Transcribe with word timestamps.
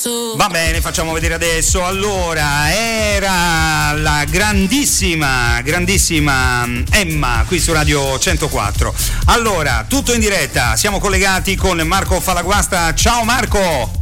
su. 0.00 0.34
Va 0.36 0.48
bene, 0.48 0.80
facciamo 0.80 1.12
vedere 1.12 1.34
adesso. 1.34 1.84
Allora, 1.84 2.72
era 2.72 3.92
la 3.92 4.24
grandissima, 4.24 5.60
grandissima 5.62 6.64
mm, 6.64 6.82
Emma 6.90 7.44
qui 7.46 7.60
su 7.60 7.72
Radio 7.72 8.18
104. 8.18 8.94
Allora, 9.26 9.84
tutto 9.86 10.14
in 10.14 10.20
diretta, 10.20 10.76
siamo 10.76 10.98
collegati 10.98 11.54
con 11.54 11.78
Marco 11.80 12.18
Falaguasta. 12.20 12.94
Ciao 12.94 13.24
Marco! 13.24 13.99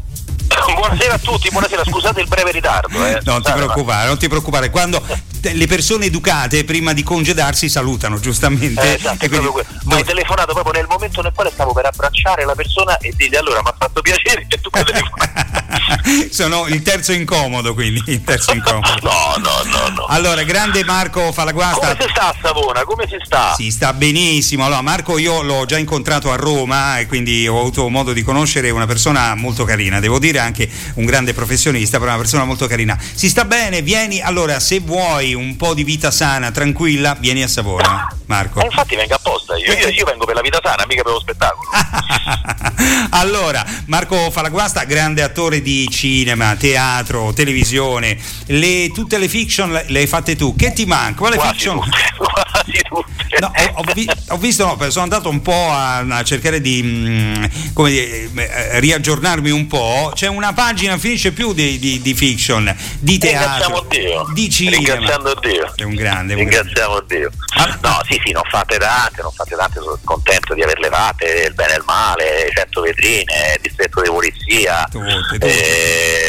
Buonasera 0.79 1.15
a 1.15 1.19
tutti, 1.19 1.49
buonasera, 1.51 1.85
scusate 1.85 2.21
il 2.21 2.29
breve 2.29 2.53
ritardo. 2.53 3.04
Eh. 3.04 3.21
Non 3.24 3.43
ti 3.43 3.53
preoccupare, 3.53 4.06
non 4.06 4.19
ti 4.19 4.29
preoccupare. 4.29 4.71
Quando 4.71 5.03
le 5.41 5.67
persone 5.67 6.06
educate 6.06 6.65
prima 6.65 6.92
di 6.92 7.03
congedarsi 7.03 7.69
salutano, 7.69 8.19
giustamente. 8.19 8.81
Eh, 8.83 8.95
esatto, 8.95 9.24
E 9.24 9.29
quindi-. 9.29 9.49
Mi 9.85 9.95
hai 9.95 10.05
telefonato 10.05 10.53
proprio 10.53 10.73
nel 10.73 10.87
momento 10.88 11.23
nel 11.23 11.33
quale 11.35 11.51
stavo 11.51 11.73
per 11.73 11.87
abbracciare 11.87 12.45
la 12.45 12.55
persona 12.55 12.99
e 12.99 13.13
dirgli 13.17 13.37
allora 13.37 13.60
mi 13.63 13.69
ha 13.69 13.74
fatto 13.77 14.03
piacere 14.03 14.47
e 14.49 14.60
tu 14.60 14.71
Sono 16.30 16.66
il 16.66 16.83
terzo 16.83 17.12
incomodo, 17.12 17.75
quindi 17.75 18.02
il 18.06 18.23
terzo 18.23 18.52
incomodo. 18.52 18.87
No, 19.09 19.34
no, 19.38 19.62
no, 19.65 19.88
no. 19.95 20.04
Allora, 20.06 20.43
grande 20.43 20.84
Marco 20.84 21.32
Falaguasta. 21.32 21.95
Come 21.95 21.96
si 22.01 22.09
sta 22.10 22.29
a 22.29 22.34
Savona? 22.40 22.84
Come 22.84 23.06
si 23.09 23.16
sta? 23.23 23.54
Si 23.54 23.70
sta 23.70 23.93
benissimo. 23.93 24.65
Allora, 24.65 24.82
Marco 24.82 25.18
io 25.18 25.43
l'ho 25.43 25.65
già 25.66 25.79
incontrato 25.79 26.30
a 26.30 26.37
Roma 26.37 26.98
e 26.98 27.06
quindi 27.06 27.46
ho 27.46 27.59
avuto 27.60 27.88
modo 27.88 28.12
di 28.12 28.23
conoscere 28.23 28.70
una 28.70 28.87
persona 28.87 29.34
molto 29.34 29.65
carina, 29.65 30.01
devo 30.01 30.18
dire 30.18 30.38
anche 30.48 30.69
un 30.95 31.05
grande 31.05 31.33
professionista, 31.33 31.98
però 31.98 32.11
una 32.11 32.20
persona 32.20 32.45
molto 32.45 32.66
carina. 32.66 32.98
Si 33.15 33.29
sta 33.29 33.45
bene, 33.45 33.83
vieni. 33.83 34.20
Allora, 34.20 34.59
se 34.61 34.80
vuoi 34.80 35.34
un 35.34 35.57
po' 35.57 35.74
di 35.74 35.84
vita 35.84 36.11
sana, 36.11 36.51
tranquilla, 36.51 37.16
vieni 37.19 37.43
a 37.43 37.48
Savona, 37.48 38.09
Marco. 38.27 38.61
Eh, 38.61 38.65
infatti 38.66 38.97
vengo 38.97 39.15
apposta, 39.15 39.57
io, 39.57 39.73
io, 39.73 39.88
io 39.88 40.05
vengo 40.05 40.24
per 40.24 40.34
la 40.34 40.41
vita 40.41 40.59
sana, 40.62 40.84
mica 40.87 41.02
per 41.02 41.12
lo 41.12 41.21
spettacolo. 41.21 41.69
Allora, 43.11 43.65
Marco 43.87 44.30
Falaguasta, 44.30 44.84
grande 44.84 45.23
attore 45.23 45.61
di 45.62 45.88
cinema, 45.91 46.55
teatro, 46.57 47.33
televisione, 47.33 48.16
le- 48.46 48.91
tutte 48.93 49.19
le 49.19 49.29
fiction 49.29 49.73
le, 49.73 49.85
le 49.88 50.01
hai 50.01 50.07
fatte 50.07 50.37
tu. 50.37 50.55
Che 50.55 50.73
ti 50.73 50.85
manca? 50.85 51.18
Quale 51.18 51.37
Quasi 51.37 51.52
fiction? 51.52 51.80
tutte, 51.80 51.96
quasi 52.16 52.83
tutte. 52.88 53.18
No, 53.40 53.52
ho, 53.54 53.73
ho 53.80 53.93
vi- 53.95 54.09
ho 54.29 54.37
visto, 54.38 54.65
no, 54.65 54.90
sono 54.90 55.04
andato 55.04 55.29
un 55.29 55.43
po' 55.43 55.68
a, 55.71 55.98
a 55.98 56.23
cercare 56.24 56.60
di 56.60 56.82
mm, 56.82 57.45
come 57.74 57.90
dire, 57.90 58.29
eh, 58.34 58.80
riaggiornarmi 58.80 59.51
un 59.51 59.66
po'. 59.66 60.10
C'è 60.15 60.26
una 60.29 60.52
pagina, 60.52 60.96
finisce 60.98 61.32
più 61.32 61.52
di, 61.52 61.79
di- 61.79 62.01
di 62.01 62.15
fiction, 62.15 62.74
di 62.99 63.18
Ringraziamo 63.21 63.87
teatro, 63.87 63.88
Dio. 63.88 64.31
di 64.33 64.51
cinema. 64.51 64.77
Ringraziando 64.77 65.34
Dio. 65.41 65.73
È 65.75 65.83
un 65.83 65.95
grande, 65.95 65.95
un 65.95 65.95
grande. 65.95 66.34
Ringraziamo 66.34 67.01
Dio. 67.06 67.31
Ah. 67.56 67.79
No, 67.83 68.01
sì, 68.09 68.21
sì, 68.25 68.33
non 68.33 68.43
fate 68.51 68.77
tante, 68.79 69.23
non 69.23 69.33
fate 69.33 69.56
tante, 69.56 69.81
sono 69.81 69.99
contento 70.05 70.55
di 70.55 70.62
averle 70.62 70.89
fatte, 70.89 71.45
il 71.49 71.55
bene 71.55 71.73
e 71.75 71.77
il 71.77 71.83
male, 71.87 72.51
100 72.55 72.81
vetrine, 72.81 73.59
distretto 73.61 74.01
di 74.03 74.09
polizia, 74.09 74.87
Tutte, 74.91 75.12
tutte. 75.31 75.47
eh, 75.47 76.28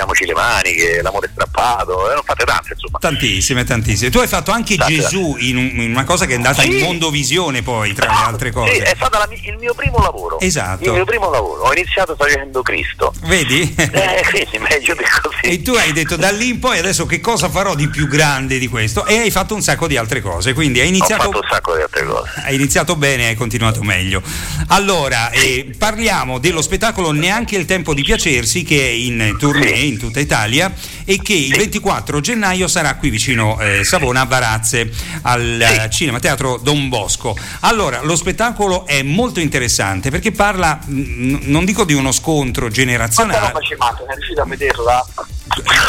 ribucchiamoci 0.00 0.24
le 0.26 0.32
maniche, 0.34 1.02
l'amore 1.02 1.28
strappato, 1.32 2.10
eh, 2.10 2.14
non 2.14 2.22
fate 2.24 2.44
tante, 2.44 2.72
insomma. 2.72 2.98
Tantissime, 2.98 3.64
tantissime. 3.64 4.10
Tu 4.10 4.18
hai 4.18 4.26
fatto 4.26 4.50
anche 4.50 4.76
Tante. 4.76 4.94
Gesù 4.94 5.36
in, 5.38 5.56
un- 5.56 5.70
in 5.80 5.90
una 5.90 6.04
cosa 6.04 6.26
che 6.26 6.32
è 6.32 6.36
andata 6.36 6.62
Sì. 6.62 6.78
in 6.78 6.84
mondovisione 6.84 7.62
poi, 7.62 7.92
tra 7.92 8.06
le 8.10 8.14
altre 8.16 8.50
cose. 8.50 8.74
Sì, 8.74 8.80
è 8.80 8.92
stato 8.96 9.18
il 9.30 9.56
mio 9.58 9.74
primo 9.74 9.98
lavoro. 9.98 10.38
Esatto. 10.40 10.84
Il 10.84 10.92
mio 10.92 11.04
primo 11.04 11.30
lavoro. 11.30 11.62
Ho 11.62 11.72
iniziato 11.72 12.14
facendo 12.16 12.62
Cristo. 12.62 13.12
Vedi? 13.24 13.74
Eh, 13.76 14.22
quindi 14.30 14.58
meglio 14.58 14.94
di 14.94 15.04
così. 15.22 15.40
E 15.54 15.62
tu 15.62 15.72
hai 15.74 15.92
detto 15.92 16.16
da 16.16 16.30
lì 16.30 16.48
in 16.48 16.58
poi 16.58 16.78
adesso 16.78 17.06
che 17.06 17.20
cosa 17.20 17.48
farò 17.48 17.74
di 17.74 17.88
più 17.88 18.06
grande 18.08 18.58
di 18.58 18.68
questo? 18.68 19.04
E 19.06 19.18
hai 19.18 19.30
fatto 19.30 19.54
un 19.54 19.62
sacco 19.62 19.86
di 19.86 19.96
altre 19.96 20.20
cose, 20.20 20.52
quindi 20.54 20.80
hai 20.80 20.86
Ho 20.86 20.88
iniziato, 20.88 21.22
fatto 21.24 21.38
un 21.38 21.48
sacco 21.50 21.74
di 21.76 21.82
altre 21.82 22.04
cose. 22.06 22.30
hai 22.44 22.54
iniziato 22.54 22.96
bene 22.96 23.24
e 23.24 23.26
hai 23.28 23.34
continuato 23.34 23.82
meglio. 23.82 24.22
Allora, 24.68 25.30
eh, 25.30 25.70
parliamo 25.76 26.38
dello 26.38 26.62
spettacolo 26.62 27.10
Neanche 27.12 27.56
il 27.56 27.64
tempo 27.64 27.92
di 27.94 28.02
piacersi 28.02 28.62
che 28.62 28.80
è 28.80 28.90
in 28.90 29.36
tournée 29.38 29.74
Sì. 29.76 29.89
In 29.90 29.98
tutta 29.98 30.20
Italia 30.20 30.72
e 31.04 31.20
che 31.22 31.34
il 31.34 31.54
24 31.56 32.20
gennaio 32.20 32.68
sarà 32.68 32.94
qui 32.96 33.10
vicino 33.10 33.60
eh, 33.60 33.84
Savona 33.84 34.22
a 34.22 34.24
Varazze 34.24 34.90
al 35.22 35.60
eh, 35.60 35.90
Cinema 35.90 36.18
Teatro 36.18 36.56
Don 36.56 36.88
Bosco. 36.88 37.36
Allora, 37.60 38.00
lo 38.02 38.16
spettacolo 38.16 38.86
è 38.86 39.02
molto 39.02 39.40
interessante 39.40 40.10
perché 40.10 40.32
parla, 40.32 40.78
mm, 40.88 41.40
non 41.42 41.64
dico 41.64 41.84
di 41.84 41.92
uno 41.92 42.12
scontro 42.12 42.68
generazionale, 42.68 43.50
facevate? 43.52 44.04
Sei 44.06 44.14
riuscito 44.14 44.40
a 44.40 44.46
vederla? 44.46 45.06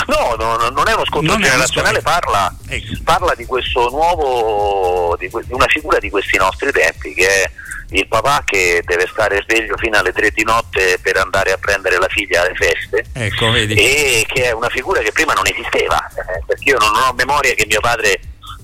No, 0.08 0.36
no, 0.38 0.56
no, 0.58 0.70
non 0.70 0.88
è 0.88 0.94
uno 0.94 1.06
scontro 1.06 1.34
Non 1.34 1.42
generazionale, 1.42 2.02
parla, 2.02 2.54
Ecco. 2.68 2.94
parla 3.04 3.34
di 3.36 3.46
questo 3.46 3.90
nuovo, 3.90 5.16
di, 5.20 5.30
que- 5.30 5.44
di 5.46 5.54
una 5.54 5.68
figura 5.68 6.00
di 6.00 6.10
questi 6.10 6.38
nostri 6.38 6.72
tempi 6.72 7.14
che 7.14 7.28
è 7.28 7.52
il 7.92 8.08
papà 8.08 8.44
che 8.46 8.82
deve 8.86 9.08
stare 9.12 9.44
sveglio 9.48 9.76
fino 9.78 9.98
alle 9.98 10.14
tre 10.14 10.32
di 10.32 10.44
notte 10.44 10.98
per 11.02 11.18
andare 11.18 11.52
a 11.52 11.58
prendere 11.58 11.98
la 11.98 12.08
figlia 12.08 12.42
alle 12.42 12.56
feste. 12.56 13.06
Ecco, 13.14 13.54
e 13.54 14.26
che 14.28 14.46
è 14.46 14.52
una 14.52 14.70
figura 14.70 15.02
che 15.02 15.12
prima 15.12 15.34
non 15.34 15.48
esisteva, 15.48 16.06
eh, 16.08 16.42
perché 16.46 16.70
io 16.70 16.78
non 16.78 16.96
ho 16.96 17.14
memoria 17.14 17.54
che 17.54 17.66
mio 17.68 17.80
padre 17.80 18.20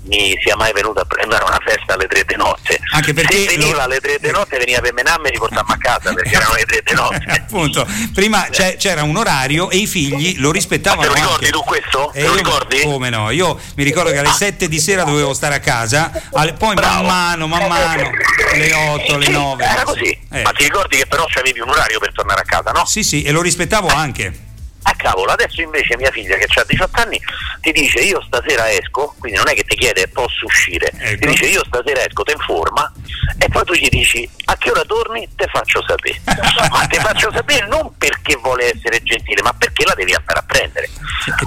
mi 0.07 0.37
sia 0.41 0.55
mai 0.55 0.71
venuto 0.73 0.99
a 1.01 1.05
prendere 1.05 1.43
una 1.43 1.59
festa 1.63 1.93
alle 1.93 2.07
tre 2.07 2.23
di 2.25 2.35
notte. 2.35 2.79
Anche 2.93 3.13
perché 3.13 3.37
Se 3.47 3.57
veniva 3.57 3.83
alle 3.83 3.99
tre 3.99 4.17
di 4.19 4.31
notte 4.31 4.57
veniva 4.57 4.79
per 4.81 4.93
menarmi 4.93 5.27
e 5.27 5.31
mi 5.31 5.37
portava 5.37 5.73
a 5.73 5.77
casa 5.77 6.13
perché 6.13 6.35
erano 6.35 6.53
le 6.55 6.63
tre 6.65 6.81
di 6.85 6.93
notte. 6.95 7.23
Appunto, 7.27 7.87
prima 8.13 8.47
c'era 8.49 9.03
un 9.03 9.15
orario 9.17 9.69
e 9.69 9.77
i 9.77 9.87
figli 9.87 10.39
lo 10.39 10.51
rispettavano. 10.51 11.01
Ma 11.01 11.07
te 11.07 11.19
lo 11.19 11.25
ricordi 11.25 11.45
anche. 11.45 11.57
tu 11.57 11.63
questo? 11.63 12.11
E 12.13 12.21
Te 12.21 12.27
lo 12.27 12.31
io- 12.33 12.37
ricordi? 12.37 12.79
Come 12.81 13.09
no? 13.09 13.29
Io 13.31 13.59
mi 13.75 13.83
ricordo 13.83 14.11
che 14.11 14.17
alle 14.19 14.31
7 14.31 14.67
di 14.67 14.79
sera 14.79 15.03
dovevo 15.03 15.33
stare 15.33 15.55
a 15.55 15.59
casa, 15.59 16.09
poi 16.31 16.53
man 16.59 16.75
Bravo. 16.75 17.03
mano, 17.03 17.47
man 17.47 17.67
mano, 17.67 18.09
alle 18.53 18.73
8, 18.73 19.13
alle 19.15 19.25
Sì, 19.25 19.31
9. 19.31 19.63
Era 19.63 19.83
così. 19.83 20.17
Eh, 20.31 20.41
Ma 20.41 20.51
ti 20.51 20.63
ricordi 20.63 20.97
che 20.97 21.05
però 21.07 21.25
avevi 21.37 21.59
un 21.59 21.69
orario 21.69 21.99
per 21.99 22.11
tornare 22.13 22.41
a 22.41 22.43
casa, 22.45 22.71
no? 22.71 22.85
Sì, 22.85 23.03
sì, 23.03 23.23
e 23.23 23.31
lo 23.31 23.41
rispettavo 23.41 23.87
anche. 23.87 24.45
Ah 24.89 24.95
cavolo, 24.95 25.31
adesso 25.31 25.61
invece 25.61 25.97
mia 25.97 26.11
figlia 26.11 26.37
che 26.37 26.47
ha 26.47 26.63
18 26.65 27.01
anni 27.01 27.19
ti 27.59 27.73
dice 27.73 27.99
io 27.99 28.21
stasera 28.25 28.71
esco, 28.71 29.13
quindi 29.19 29.37
non 29.37 29.49
è 29.49 29.53
che 29.53 29.65
ti 29.65 29.75
chiede 29.75 30.07
posso 30.07 30.45
uscire, 30.45 30.89
Ecco. 30.97 31.25
ti 31.25 31.27
dice 31.27 31.45
io 31.47 31.61
stasera 31.65 32.05
esco, 32.05 32.23
te 32.23 32.31
informa 32.31 32.89
e 33.37 33.49
poi 33.49 33.65
tu 33.65 33.73
gli 33.73 33.89
dici 33.89 34.27
a 34.45 34.55
che 34.55 34.71
ora 34.71 34.83
torni 34.83 35.27
te 35.35 35.45
faccio 35.51 35.83
sapere. 35.85 36.21
ma 36.71 36.87
te 36.87 36.99
faccio 37.01 37.29
sapere 37.33 37.67
non 37.67 37.97
perché 37.97 38.37
vuole 38.37 38.73
essere 38.73 39.03
gentile, 39.03 39.41
ma 39.41 39.51
perché 39.51 39.83
la 39.83 39.93
devi 39.93 40.13
andare 40.13 40.39
a 40.39 40.43
prendere. 40.43 40.89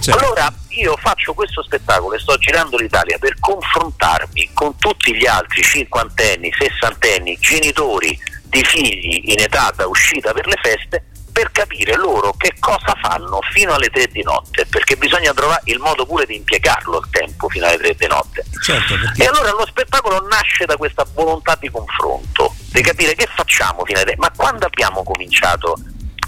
Certo. 0.00 0.18
Allora 0.18 0.52
io 0.68 0.94
faccio 0.98 1.32
questo 1.32 1.62
spettacolo 1.62 2.16
e 2.16 2.18
sto 2.18 2.36
girando 2.36 2.76
l'Italia 2.76 3.16
per 3.16 3.36
confrontarmi 3.40 4.50
con 4.52 4.76
tutti 4.76 5.16
gli 5.16 5.26
altri 5.26 5.62
cinquantenni, 5.62 6.52
sessantenni, 6.52 7.38
genitori 7.40 8.18
di 8.42 8.62
figli 8.64 9.30
in 9.30 9.40
età 9.40 9.72
da 9.74 9.86
uscita 9.86 10.32
per 10.32 10.46
le 10.46 10.58
feste 10.60 11.04
per 11.32 11.50
capire 11.52 11.96
loro 11.96 12.32
che 12.36 12.54
cosa 12.58 12.94
fanno 13.00 13.40
fino 13.52 13.72
alle 13.74 13.88
tre 13.88 14.06
di 14.08 14.22
notte, 14.22 14.66
perché 14.66 14.96
bisogna 14.96 15.32
trovare 15.32 15.62
il 15.64 15.78
modo 15.78 16.06
pure 16.06 16.26
di 16.26 16.36
impiegarlo 16.36 16.98
il 16.98 17.08
tempo 17.10 17.48
fino 17.48 17.66
alle 17.66 17.78
tre 17.78 17.94
di 17.94 18.06
notte. 18.06 18.44
Certo, 18.62 18.94
E 18.94 18.98
perché 18.98 19.26
allora 19.26 19.50
lo 19.50 19.66
spettacolo 19.66 20.26
nasce 20.28 20.64
da 20.64 20.76
questa 20.76 21.06
volontà 21.14 21.56
di 21.58 21.70
confronto, 21.70 22.54
di 22.72 22.82
capire 22.82 23.14
che 23.14 23.28
facciamo 23.34 23.84
fino 23.84 23.98
alle 23.98 24.06
tre, 24.12 24.16
ma 24.18 24.30
quando 24.34 24.66
abbiamo 24.66 25.02
cominciato 25.02 25.76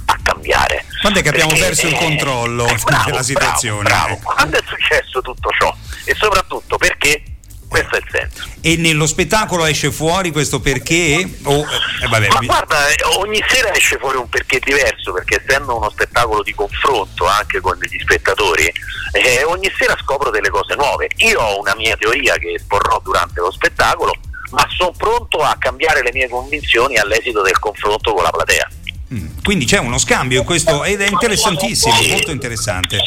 a 0.06 0.18
cambiare? 0.22 0.84
Quando 1.00 1.18
è 1.18 1.22
che 1.22 1.28
abbiamo 1.28 1.50
Perché, 1.50 1.66
perso 1.66 1.86
il 1.86 1.94
eh, 1.94 1.98
controllo 1.98 2.66
eh, 2.66 2.78
bravo, 2.84 3.04
della 3.10 3.22
situazione? 3.22 3.82
Bravo, 3.82 4.16
bravo. 4.16 4.34
Quando 4.34 4.58
è 4.58 4.62
successo 4.66 5.20
tutto 5.20 5.50
ciò? 5.58 5.74
E 6.04 6.14
soprattutto 6.14 6.76
perché? 6.76 7.22
Questo 7.68 7.96
è 7.96 7.98
il 7.98 8.06
senso. 8.10 8.31
E 8.64 8.76
nello 8.76 9.06
spettacolo 9.06 9.66
esce 9.66 9.90
fuori 9.90 10.30
questo 10.30 10.60
perché? 10.60 11.28
O, 11.42 11.58
eh, 11.58 12.08
vabbè, 12.08 12.28
Ma 12.28 12.38
guarda, 12.42 12.88
eh, 12.90 12.94
ogni 13.18 13.42
sera 13.48 13.74
esce 13.74 13.98
fuori 13.98 14.18
un 14.18 14.28
perché 14.28 14.60
diverso, 14.62 15.12
perché 15.12 15.42
essendo 15.44 15.76
uno 15.76 15.90
spettacolo 15.90 16.44
di 16.44 16.54
confronto 16.54 17.26
anche 17.26 17.58
con 17.60 17.76
gli 17.80 17.98
spettatori, 17.98 18.72
eh, 19.12 19.42
ogni 19.42 19.68
sera 19.76 19.96
scopro 20.00 20.30
delle 20.30 20.48
cose 20.48 20.76
nuove. 20.76 21.08
Io 21.16 21.40
ho 21.40 21.58
una 21.58 21.74
mia 21.74 21.96
teoria 21.96 22.36
che 22.36 22.52
esporrò 22.52 23.00
durante 23.02 23.40
lo 23.40 23.50
spettacolo, 23.50 24.14
ma 24.52 24.64
sono 24.76 24.92
pronto 24.96 25.38
a 25.38 25.56
cambiare 25.58 26.02
le 26.04 26.12
mie 26.12 26.28
convinzioni 26.28 26.98
all'esito 26.98 27.42
del 27.42 27.58
confronto 27.58 28.14
con 28.14 28.22
la 28.22 28.30
platea. 28.30 28.70
Mm, 29.12 29.26
Quindi 29.42 29.64
c'è 29.64 29.78
uno 29.78 29.98
scambio 29.98 30.44
questo 30.44 30.84
ed 30.84 31.00
è 31.00 31.08
interessantissimo, 31.08 31.94
molto 32.08 32.30
interessante. 32.30 32.98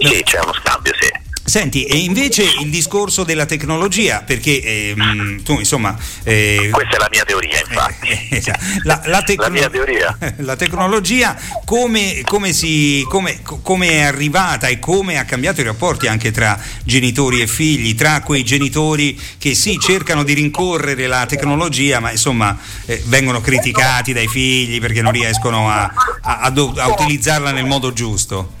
Sì, 0.00 0.22
c'è 0.24 0.40
uno 0.40 0.54
scambio, 0.54 0.92
sì. 0.98 1.19
Senti, 1.50 1.82
e 1.84 1.96
invece 1.96 2.44
il 2.60 2.70
discorso 2.70 3.24
della 3.24 3.44
tecnologia, 3.44 4.22
perché 4.24 4.62
ehm, 4.62 5.42
tu 5.42 5.58
insomma... 5.58 5.98
eh, 6.22 6.68
Questa 6.70 6.94
è 6.94 6.98
la 7.00 7.08
mia 7.10 7.24
teoria, 7.24 7.58
infatti. 7.58 8.06
eh, 8.08 8.28
esatto. 8.36 8.64
la, 8.84 9.02
la 9.06 9.22
tecno- 9.24 9.42
La 9.42 9.48
mia 9.50 9.68
teoria. 9.68 10.16
la 10.38 10.54
tecnologia 10.54 11.36
come, 11.64 12.20
come 12.24 12.52
si, 12.52 13.04
come, 13.08 13.42
co- 13.42 13.58
come 13.62 13.88
è 13.88 14.00
arrivata 14.02 14.68
e 14.68 14.78
come 14.78 15.18
ha 15.18 15.24
cambiato 15.24 15.60
i 15.60 15.64
rapporti 15.64 16.06
anche 16.06 16.30
tra 16.30 16.56
genitori 16.84 17.40
e 17.40 17.48
figli, 17.48 17.96
tra 17.96 18.20
quei 18.20 18.44
genitori 18.44 19.18
che 19.36 19.56
sì 19.56 19.76
cercano 19.80 20.22
di 20.22 20.34
rincorrere 20.34 21.08
la 21.08 21.26
tecnologia 21.26 21.98
ma 21.98 22.12
insomma 22.12 22.56
eh, 22.86 23.02
vengono 23.06 23.40
criticati 23.40 24.12
dai 24.12 24.28
figli 24.28 24.78
perché 24.80 25.02
non 25.02 25.10
riescono 25.10 25.68
a, 25.68 25.82
a- 26.22 26.38
a 26.42 26.52
a 26.76 26.88
utilizzarla 26.88 27.50
nel 27.50 27.66
modo 27.66 27.92
giusto. 27.92 28.58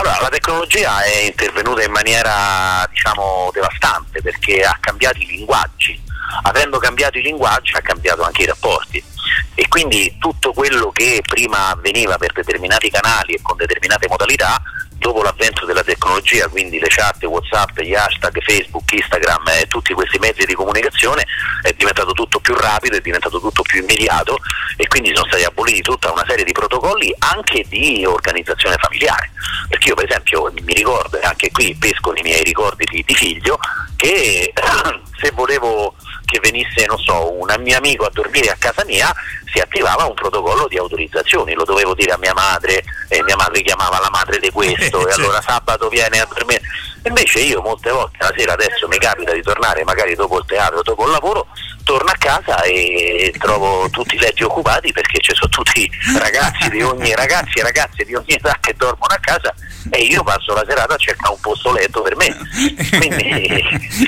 Allora, 0.00 0.18
la 0.18 0.28
tecnologia 0.30 1.02
è 1.02 1.24
intervenuta 1.24 1.82
in 1.82 1.90
maniera, 1.90 2.86
diciamo, 2.88 3.50
devastante 3.52 4.22
perché 4.22 4.62
ha 4.62 4.74
cambiato 4.80 5.18
i 5.18 5.26
linguaggi. 5.26 6.00
Avendo 6.44 6.78
cambiato 6.78 7.18
i 7.18 7.22
linguaggi 7.22 7.76
ha 7.76 7.82
cambiato 7.82 8.22
anche 8.22 8.42
i 8.42 8.46
rapporti. 8.46 9.04
e 9.54 9.68
quindi 9.68 10.16
tutto 10.18 10.52
quello 10.52 10.90
che 10.90 11.20
prima 11.22 11.68
avveniva 11.68 12.16
per 12.16 12.32
determinati 12.32 12.90
canali 12.90 13.34
e 13.34 13.42
con 13.42 13.58
determinate 13.58 14.08
modalità 14.08 14.60
dopo 15.00 15.22
l'avvento 15.22 15.64
della 15.64 15.82
tecnologia, 15.82 16.46
quindi 16.48 16.78
le 16.78 16.88
chat, 16.88 17.24
Whatsapp, 17.24 17.80
gli 17.80 17.94
hashtag, 17.94 18.38
Facebook, 18.42 18.92
Instagram 18.92 19.48
e 19.48 19.66
tutti 19.66 19.94
questi 19.94 20.18
mezzi 20.18 20.44
di 20.44 20.52
comunicazione 20.52 21.24
è 21.62 21.72
diventato 21.72 22.12
tutto 22.12 22.38
più 22.38 22.54
rapido, 22.54 22.96
è 22.96 23.00
diventato 23.00 23.40
tutto 23.40 23.62
più 23.62 23.80
immediato 23.80 24.38
e 24.76 24.86
quindi 24.88 25.10
sono 25.14 25.26
stati 25.26 25.44
aboliti 25.44 25.80
tutta 25.80 26.12
una 26.12 26.24
serie 26.28 26.44
di 26.44 26.52
protocolli 26.52 27.14
anche 27.18 27.64
di 27.66 28.04
organizzazione 28.04 28.76
familiare. 28.78 29.30
Perché 29.68 29.88
io 29.88 29.94
per 29.94 30.04
esempio 30.04 30.52
mi 30.60 30.74
ricordo, 30.74 31.18
anche 31.22 31.50
qui 31.50 31.74
pesco 31.76 32.12
nei 32.12 32.22
miei 32.22 32.44
ricordi 32.44 32.84
di, 32.84 33.02
di 33.06 33.14
figlio, 33.14 33.58
che 33.96 34.52
se 35.18 35.30
volevo 35.32 35.94
che 36.30 36.40
venisse, 36.40 36.86
non 36.86 36.98
so, 36.98 37.32
un 37.32 37.52
mio 37.58 37.76
amico 37.76 38.04
a 38.04 38.10
dormire 38.12 38.50
a 38.50 38.56
casa 38.58 38.84
mia, 38.86 39.12
si 39.52 39.58
attivava 39.58 40.06
un 40.06 40.14
protocollo 40.14 40.68
di 40.68 40.78
autorizzazioni, 40.78 41.54
lo 41.54 41.64
dovevo 41.64 41.94
dire 41.94 42.12
a 42.12 42.18
mia 42.18 42.32
madre 42.32 42.84
e 43.08 43.22
mia 43.24 43.36
madre 43.36 43.62
chiamava 43.62 43.98
la 43.98 44.10
madre 44.10 44.38
di 44.38 44.50
questo 44.50 45.06
e 45.08 45.12
allora 45.12 45.40
sabato 45.40 45.88
viene 45.88 46.20
a 46.20 46.28
dormire. 46.32 46.62
Invece 47.02 47.40
io 47.40 47.60
molte 47.60 47.90
volte 47.90 48.18
la 48.20 48.32
sera 48.36 48.52
adesso 48.52 48.86
mi 48.86 48.98
capita 48.98 49.32
di 49.32 49.42
tornare 49.42 49.82
magari 49.84 50.14
dopo 50.14 50.38
il 50.38 50.44
teatro, 50.46 50.82
dopo 50.82 51.04
il 51.04 51.10
lavoro, 51.10 51.46
torno 51.84 52.10
a 52.10 52.16
casa 52.18 52.62
e 52.62 53.32
trovo 53.38 53.88
tutti 53.90 54.14
i 54.14 54.18
letti 54.18 54.42
occupati 54.42 54.92
perché 54.92 55.20
ci 55.20 55.32
sono 55.34 55.48
tutti 55.48 55.90
ragazzi 56.18 56.70
di 56.70 56.82
ogni 56.82 57.14
ragazzi 57.14 57.58
e 57.58 57.62
ragazze 57.62 58.04
di 58.04 58.14
ogni 58.14 58.34
età 58.34 58.56
che 58.60 58.74
dormono 58.76 59.14
a 59.14 59.18
casa 59.20 59.54
e 59.90 60.02
io 60.02 60.22
passo 60.22 60.52
la 60.54 60.64
serata 60.66 60.94
a 60.94 60.96
cercare 60.96 61.32
un 61.32 61.40
posto 61.40 61.72
letto 61.72 62.02
per 62.02 62.16
me. 62.16 62.36
Quindi, 62.98 63.64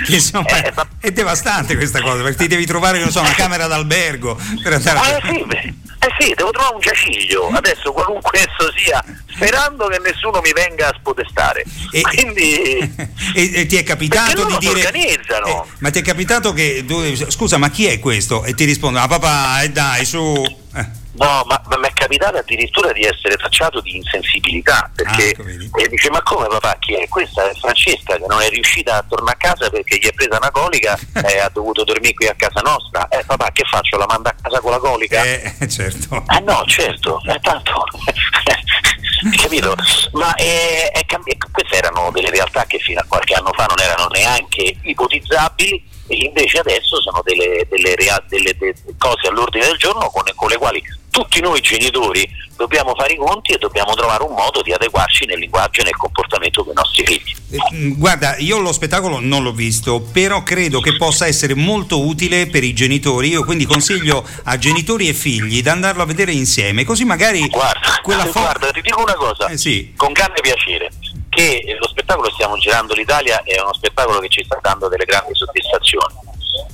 insomma, 0.13 0.47
eh, 0.49 0.73
ma... 0.75 0.87
è 1.01 1.11
devastante 1.11 1.77
questa 1.77 2.01
cosa 2.01 2.23
perché 2.23 2.39
ti 2.39 2.49
devi 2.49 2.67
trovare 2.67 3.11
so, 3.11 3.21
una 3.21 3.35
camera 3.35 3.67
d'albergo 3.67 4.39
per 4.63 4.75
andare 4.75 4.99
a... 4.99 5.17
Eh 5.17 5.21
sì, 5.33 5.91
eh 6.05 6.13
sì, 6.19 6.35
devo 6.35 6.51
trovare 6.51 6.75
un 6.75 6.81
giaciglio, 6.81 7.49
adesso 7.53 7.93
qualunque 7.93 8.39
esso 8.41 8.73
sia, 8.77 9.03
sperando 9.33 9.87
che 9.87 10.01
nessuno 10.01 10.41
mi 10.41 10.53
venga 10.53 10.89
a 10.89 10.95
spodestare. 10.99 11.65
E, 11.93 12.01
Quindi, 12.01 12.79
e, 13.35 13.61
e 13.61 13.67
ti 13.67 13.77
è 13.77 13.85
capitato 13.85 14.45
di 14.47 14.57
dire... 14.59 14.85
organizzano. 14.87 15.47
Eh, 15.47 15.69
ma 15.79 15.91
ti 15.91 16.01
è 16.01 16.03
capitato 16.03 16.53
che... 16.53 16.85
Scusa, 17.29 17.57
ma 17.57 17.71
chi 17.71 17.87
è 17.87 18.01
questo? 18.01 18.43
E 18.43 18.55
ti 18.55 18.65
rispondono, 18.65 19.05
ah 19.05 19.09
papà, 19.09 19.63
eh, 19.63 19.71
dai, 19.71 20.05
su... 20.05 20.45
Eh. 20.75 21.01
No, 21.15 21.45
ma, 21.47 21.61
ma 21.67 21.77
mi 21.77 21.89
è 21.89 21.93
capitato 21.93 22.39
addirittura 22.39 22.91
di 22.93 23.03
essere 23.03 23.37
tacciato 23.37 23.81
di 23.83 23.97
insensibilità 23.97 24.91
perché 24.95 25.37
ah, 25.39 25.81
e 25.83 25.89
dice 25.89 26.09
ma 26.11 26.23
come 26.23 26.47
papà 26.47 26.77
chi 26.79 26.95
è? 26.95 27.07
Questa 27.07 27.51
è 27.51 27.55
Francesca 27.55 28.17
che 28.17 28.25
non 28.27 28.41
è 28.41 28.49
riuscita 28.49 28.97
a 28.97 29.05
tornare 29.07 29.33
a 29.33 29.37
casa 29.37 29.69
perché 29.69 29.99
gli 29.99 30.07
è 30.07 30.13
presa 30.13 30.39
una 30.39 30.51
colica 30.51 30.99
e 31.27 31.39
ha 31.39 31.51
dovuto 31.51 31.85
dormire 31.85 32.15
qui 32.15 32.29
a 32.29 32.35
casa 32.35 32.61
nostra. 32.61 33.09
Eh 33.09 33.25
papà 33.27 33.51
che 33.53 33.65
faccio? 33.65 33.99
La 33.99 34.07
manda 34.09 34.31
a 34.31 34.35
casa 34.41 34.61
con 34.61 34.71
la 34.71 34.79
colica? 34.79 35.23
Eh, 35.23 35.69
certo. 35.69 36.23
Ah 36.27 36.39
no, 36.39 36.65
certo, 36.67 37.21
è 37.27 37.39
tanto. 37.41 37.85
capito? 39.37 39.75
Ma 40.13 40.35
è 40.35 41.05
cambi- 41.07 41.37
queste 41.51 41.77
erano 41.77 42.11
delle 42.11 42.31
realtà 42.31 42.65
che 42.65 42.79
fino 42.79 43.01
a 43.01 43.05
qualche 43.07 43.35
anno 43.35 43.53
fa 43.53 43.67
non 43.67 43.79
erano 43.79 44.07
neanche 44.09 44.77
ipotizzabili 44.83 45.91
invece 46.09 46.59
adesso 46.59 47.01
sono 47.01 47.23
delle, 47.25 47.67
delle, 47.69 47.95
rea- 47.95 48.23
delle, 48.29 48.55
delle 48.59 48.75
cose 48.99 49.29
all'ordine 49.29 49.67
del 49.67 49.77
giorno 49.77 50.11
con, 50.11 50.25
con 50.35 50.49
le 50.49 50.57
quali 50.57 50.83
tutti 51.11 51.41
noi 51.41 51.61
genitori 51.61 52.27
dobbiamo 52.57 52.95
fare 52.95 53.13
i 53.13 53.17
conti 53.17 53.53
e 53.53 53.59
dobbiamo 53.59 53.93
trovare 53.95 54.23
un 54.23 54.35
modo 54.35 54.63
di 54.63 54.73
adeguarci 54.73 55.27
nel 55.27 55.39
linguaggio 55.39 55.81
e 55.81 55.85
nel 55.85 55.97
comportamento 55.97 56.63
dei 56.63 56.75
nostri 56.75 57.05
figli. 57.05 57.35
Eh, 57.51 57.95
guarda, 57.97 58.37
io 58.39 58.59
lo 58.59 58.73
spettacolo 58.73 59.21
non 59.21 59.43
l'ho 59.43 59.53
visto, 59.53 60.01
però 60.01 60.43
credo 60.43 60.81
che 60.81 60.97
possa 60.97 61.27
essere 61.27 61.55
molto 61.55 62.07
utile 62.07 62.47
per 62.47 62.65
i 62.65 62.73
genitori. 62.73 63.29
Io 63.29 63.45
quindi 63.45 63.67
consiglio 63.67 64.27
a 64.45 64.57
genitori 64.57 65.09
e 65.09 65.13
figli 65.13 65.61
di 65.61 65.69
andarlo 65.69 66.03
a 66.03 66.07
vedere 66.07 66.33
insieme, 66.33 66.85
così 66.85 67.05
magari 67.05 67.47
guarda, 67.49 68.01
fo- 68.03 68.41
guarda 68.41 68.71
ti 68.71 68.81
dico 68.81 69.03
una 69.03 69.15
cosa, 69.15 69.49
eh, 69.49 69.59
sì. 69.59 69.93
con 69.97 70.13
grande 70.13 70.41
piacere 70.41 70.91
che 71.35 71.77
lo 71.79 71.89
spettacolo 71.89 72.31
Stiamo 72.31 72.59
girando 72.59 72.93
l'Italia 72.93 73.43
è 73.43 73.59
uno 73.61 73.73
spettacolo 73.73 74.19
che 74.21 74.29
ci 74.29 74.45
sta 74.45 74.59
dando 74.61 74.89
delle 74.89 75.05
grandi 75.05 75.35
soddisfazioni. 75.35 76.15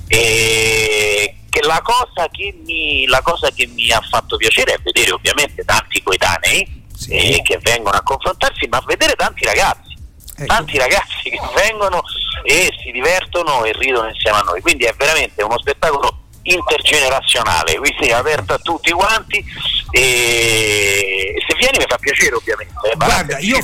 E 0.08 1.36
che 1.48 1.64
la 1.64 1.80
cosa 1.82 2.28
che, 2.30 2.54
mi, 2.64 3.06
la 3.06 3.22
cosa 3.22 3.50
che 3.50 3.66
mi 3.66 3.90
ha 3.90 4.00
fatto 4.00 4.36
piacere 4.36 4.74
è 4.74 4.78
vedere 4.82 5.12
ovviamente 5.12 5.64
tanti 5.64 6.02
coetanei 6.02 6.84
sì. 6.94 7.12
eh, 7.12 7.42
che 7.42 7.58
vengono 7.62 7.96
a 7.96 8.02
confrontarsi, 8.02 8.66
ma 8.68 8.82
vedere 8.84 9.14
tanti 9.14 9.44
ragazzi, 9.44 9.96
ecco. 10.36 10.46
tanti 10.46 10.76
ragazzi 10.76 11.30
che 11.30 11.40
vengono 11.54 12.02
e 12.42 12.70
si 12.82 12.90
divertono 12.90 13.64
e 13.64 13.72
ridono 13.72 14.08
insieme 14.08 14.38
a 14.38 14.42
noi. 14.42 14.60
Quindi 14.60 14.84
è 14.84 14.94
veramente 14.96 15.37
intergenerazionale, 16.52 17.76
quindi 17.78 18.08
è 18.08 18.12
aperto 18.12 18.54
a 18.54 18.58
tutti 18.58 18.90
quanti 18.92 19.44
e 19.90 21.34
se 21.46 21.56
vieni 21.56 21.78
mi 21.78 21.84
fa 21.88 21.96
piacere 21.98 22.34
ovviamente. 22.34 22.74
Eh, 22.90 22.96
Guarda, 22.96 23.38
io, 23.38 23.58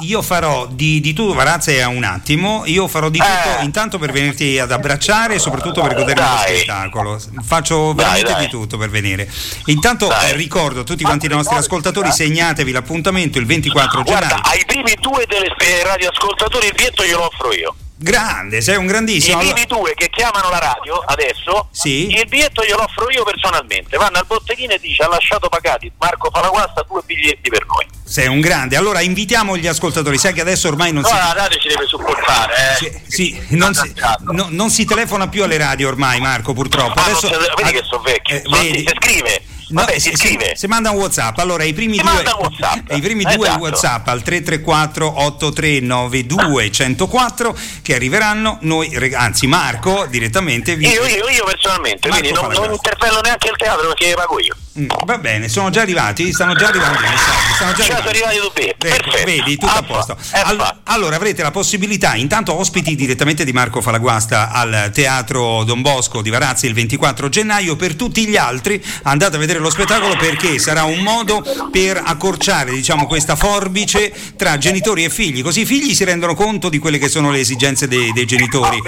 io, 0.00 0.22
farò 0.22 0.66
di, 0.66 1.00
di 1.00 1.12
tutto, 1.12 1.34
Varazza 1.34 1.72
è 1.72 1.84
un 1.84 2.04
attimo, 2.04 2.62
io 2.66 2.86
farò 2.88 3.08
di 3.08 3.18
tutto 3.18 3.60
eh. 3.60 3.64
intanto 3.64 3.98
per 3.98 4.12
venirti 4.12 4.58
ad 4.58 4.70
abbracciare 4.70 5.34
e 5.34 5.38
soprattutto 5.38 5.82
per 5.82 5.94
godere 5.94 6.20
dello 6.20 6.36
spettacolo. 6.46 7.20
Faccio 7.42 7.94
veramente 7.94 8.24
dai, 8.26 8.34
dai. 8.34 8.44
di 8.44 8.50
tutto 8.50 8.76
per 8.76 8.90
venire. 8.90 9.28
Intanto 9.66 10.10
eh, 10.10 10.34
ricordo 10.34 10.80
a 10.80 10.84
tutti 10.84 11.02
quanti 11.02 11.26
i 11.26 11.28
nostri 11.30 11.56
ascoltatori, 11.56 12.12
segnatevi 12.12 12.70
l'appuntamento 12.70 13.38
il 13.38 13.46
24 13.46 14.02
Guarda, 14.02 14.26
gennaio. 14.26 14.42
ai 14.44 14.64
primi 14.66 14.94
due 15.00 15.24
delle 15.26 15.82
radioascoltatori 15.82 16.66
il 16.66 16.72
biglietto 16.74 17.04
glielo 17.04 17.24
offro 17.24 17.52
io. 17.52 17.74
Grande, 17.98 18.60
sei 18.60 18.76
un 18.76 18.86
grandissimo. 18.86 19.40
I 19.40 19.52
primi 19.52 19.66
due 19.66 19.94
che 19.94 20.10
chiamano 20.10 20.50
la 20.50 20.58
radio 20.58 20.98
adesso, 20.98 21.68
sì? 21.70 22.08
il 22.08 22.26
biglietto 22.28 22.62
glielo 22.62 22.82
offro 22.82 23.10
io 23.10 23.24
personalmente. 23.24 23.96
Vanno 23.96 24.18
al 24.18 24.26
botteghino 24.26 24.74
e 24.74 24.78
dice 24.78 25.02
ha 25.02 25.08
lasciato 25.08 25.48
pagati 25.48 25.90
Marco 25.98 26.30
Palaguasta 26.30 26.84
due 26.86 27.00
biglietti 27.06 27.48
per 27.48 27.64
noi. 27.64 27.86
Sei 28.04 28.26
un 28.28 28.40
grande. 28.40 28.76
Allora 28.76 29.00
invitiamo 29.00 29.56
gli 29.56 29.66
ascoltatori. 29.66 30.18
Sai 30.18 30.34
che 30.34 30.42
adesso 30.42 30.68
ormai 30.68 30.92
non 30.92 31.02
no, 31.02 31.08
si. 31.08 31.14
la 31.14 31.32
radio 31.32 31.58
ci 31.58 31.68
deve 31.68 31.86
supportare. 31.86 32.54
Eh. 32.54 32.76
Sì, 32.76 33.00
sì 33.06 33.46
non, 33.56 33.72
si, 33.72 33.94
no, 34.30 34.48
non, 34.50 34.68
si, 34.68 34.84
telefona 34.84 35.28
più 35.28 35.42
alle 35.42 35.56
radio 35.56 35.88
ormai, 35.88 36.20
Marco, 36.20 36.52
purtroppo. 36.52 37.00
Ah, 37.00 37.04
adesso, 37.04 37.28
vedi 37.28 37.72
che 37.72 37.82
sono 37.82 38.02
vecchio. 38.02 38.36
Eh, 38.36 38.42
vedi, 38.44 38.78
si 38.80 38.94
scrive 38.94 39.42
No, 39.68 39.80
Vabbè, 39.80 39.98
si, 39.98 40.14
scrive. 40.14 40.54
Si, 40.54 40.66
manda 40.68 40.90
un 40.90 40.98
WhatsApp. 40.98 41.38
Allora, 41.38 41.64
i 41.64 41.72
primi, 41.72 41.96
due, 41.96 42.22
WhatsApp. 42.22 42.92
i 42.92 43.00
primi 43.00 43.24
esatto. 43.24 43.36
due 43.36 43.48
WhatsApp 43.56 44.06
al 44.08 44.22
334 44.22 45.24
8392 45.24 46.70
104 46.70 47.58
che 47.82 47.94
arriveranno. 47.94 48.58
Noi, 48.60 48.94
anzi, 49.14 49.46
Marco 49.46 50.06
direttamente. 50.06 50.76
Vi... 50.76 50.86
Io, 50.86 51.04
io, 51.04 51.28
io 51.28 51.44
personalmente, 51.44 52.08
Marco 52.08 52.22
quindi 52.22 52.40
non, 52.40 52.52
non 52.52 52.72
interpello 52.72 53.20
neanche 53.20 53.48
il 53.48 53.56
teatro 53.56 53.88
perché 53.88 54.14
pago 54.14 54.38
io. 54.38 54.56
Mm, 54.78 54.88
va 55.06 55.16
bene, 55.16 55.48
sono 55.48 55.70
già 55.70 55.80
arrivati, 55.80 56.32
stanno 56.32 56.54
già 56.54 56.68
arrivando 56.68 56.98
i 56.98 57.08
messaggi. 57.08 57.54
Stanno 57.54 57.72
già 57.72 57.82
arrivati. 57.84 58.08
arrivati 58.08 58.36
tutti. 58.38 58.62
Ecco, 58.62 58.76
Perfetto. 58.78 59.24
Vedi, 59.24 59.56
tutto 59.56 59.72
a 59.72 59.82
posto. 59.82 60.16
All- 60.32 60.80
allora 60.84 61.16
avrete 61.16 61.42
la 61.42 61.50
possibilità, 61.50 62.14
intanto 62.14 62.54
ospiti 62.54 62.94
direttamente 62.94 63.44
di 63.44 63.52
Marco 63.52 63.80
Falaguasta 63.80 64.50
al 64.50 64.90
Teatro 64.92 65.64
Don 65.64 65.80
Bosco 65.80 66.20
di 66.20 66.28
Varazzi 66.28 66.66
il 66.66 66.74
24 66.74 67.28
gennaio. 67.30 67.74
Per 67.76 67.96
tutti 67.96 68.26
gli 68.26 68.36
altri 68.36 68.84
andate 69.04 69.36
a 69.36 69.38
vedere 69.38 69.55
lo 69.58 69.70
spettacolo 69.70 70.16
perché 70.16 70.58
sarà 70.58 70.84
un 70.84 71.00
modo 71.00 71.44
per 71.70 72.00
accorciare 72.04 72.70
diciamo, 72.72 73.06
questa 73.06 73.36
forbice 73.36 74.12
tra 74.36 74.58
genitori 74.58 75.04
e 75.04 75.10
figli, 75.10 75.42
così 75.42 75.62
i 75.62 75.66
figli 75.66 75.94
si 75.94 76.04
rendono 76.04 76.34
conto 76.34 76.68
di 76.68 76.78
quelle 76.78 76.98
che 76.98 77.08
sono 77.08 77.30
le 77.30 77.40
esigenze 77.40 77.88
dei, 77.88 78.12
dei 78.12 78.26
genitori 78.26 78.80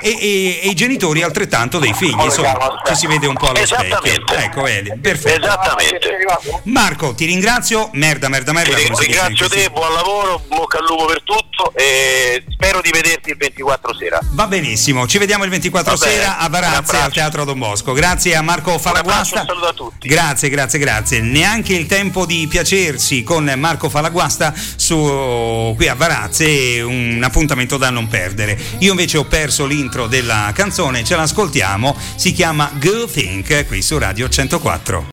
e, 0.00 0.10
e, 0.10 0.10
e, 0.10 0.60
e, 0.62 0.68
i 0.68 0.74
genitori 0.74 1.22
altrettanto 1.22 1.78
dei 1.78 1.94
figli. 1.94 2.20
Insomma, 2.20 2.82
ci 2.86 2.94
si 2.94 3.06
vede 3.06 3.26
un 3.26 3.34
po' 3.34 3.48
allo 3.48 3.64
specchio. 3.64 4.26
Ecco, 4.26 4.62
vedi. 4.62 4.92
Perfetto. 5.00 5.46
Esattamente. 5.46 6.18
Marco, 6.64 7.14
ti 7.14 7.24
ringrazio. 7.24 7.90
Merda, 7.92 8.28
merda, 8.28 8.52
merda. 8.52 8.74
Ti 8.74 8.88
ringrazio 9.00 9.48
te, 9.48 9.70
buon 9.70 9.92
lavoro, 9.92 10.42
bocca 10.48 10.78
al 10.78 10.84
lupo 10.84 11.06
per 11.06 11.22
tutto 11.58 11.72
e 11.74 12.44
spero 12.48 12.80
di 12.80 12.90
vederti 12.90 13.30
il 13.30 13.36
24 13.36 13.94
sera. 13.94 14.20
Va 14.30 14.46
benissimo, 14.46 15.06
ci 15.08 15.18
vediamo 15.18 15.42
il 15.44 15.50
24 15.50 15.96
sera 15.96 16.38
a 16.38 16.48
Varazze 16.48 16.96
al 16.96 17.12
Teatro 17.12 17.44
Don 17.44 17.58
Bosco. 17.58 17.92
Grazie 17.92 18.36
a 18.36 18.42
Marco 18.42 18.78
Falaguasta. 18.78 19.40
Un 19.40 19.46
saluto 19.46 19.66
a 19.66 19.72
tutti. 19.72 20.08
Grazie, 20.08 20.48
grazie, 20.48 20.78
grazie. 20.78 21.20
Neanche 21.20 21.74
il 21.74 21.86
tempo 21.86 22.24
di 22.24 22.46
piacersi 22.48 23.24
con 23.24 23.52
Marco 23.56 23.88
Falaguasta 23.88 24.54
su, 24.54 25.74
qui 25.76 25.88
a 25.88 25.94
Varazze, 25.94 26.80
un 26.80 27.20
appuntamento 27.22 27.76
da 27.76 27.90
non 27.90 28.06
perdere. 28.06 28.58
Io 28.78 28.92
invece 28.92 29.18
ho 29.18 29.24
perso 29.24 29.66
l'intro 29.66 30.06
della 30.06 30.52
canzone, 30.54 31.02
ce 31.02 31.16
l'ascoltiamo, 31.16 31.96
si 32.14 32.32
chiama 32.32 32.70
Girl 32.78 33.10
Think 33.10 33.66
qui 33.66 33.82
su 33.82 33.98
Radio 33.98 34.28
104. 34.28 35.06